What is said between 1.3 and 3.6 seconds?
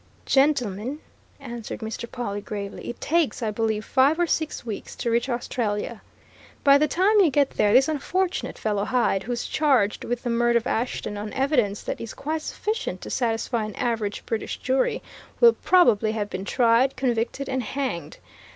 answered Mr. Pawle gravely, "it takes, I